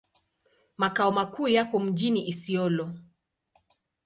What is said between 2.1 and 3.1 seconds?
Isiolo.